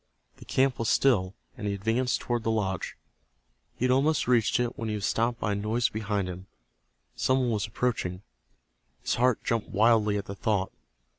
The 0.37 0.45
camp 0.45 0.79
was 0.79 0.89
still, 0.89 1.35
and 1.55 1.67
he 1.67 1.75
advanced 1.75 2.19
toward 2.21 2.41
the 2.41 2.49
lodge. 2.49 2.97
He 3.75 3.85
had 3.85 3.91
almost 3.91 4.27
reached 4.27 4.59
it 4.59 4.75
when 4.75 4.89
he 4.89 4.95
was 4.95 5.05
stopped 5.05 5.39
by 5.39 5.51
a 5.51 5.55
noise 5.55 5.89
behind 5.89 6.27
him. 6.27 6.47
Some 7.15 7.37
one 7.41 7.51
was 7.51 7.67
approaching. 7.67 8.23
His 9.03 9.13
heart 9.13 9.43
jumped 9.43 9.69
wildly 9.69 10.17
at 10.17 10.25
the 10.25 10.33
thought. 10.33 10.71